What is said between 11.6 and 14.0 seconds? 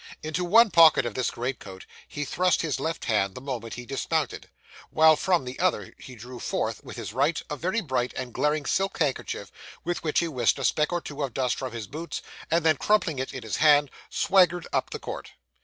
his boots, and then, crumpling it in his hand,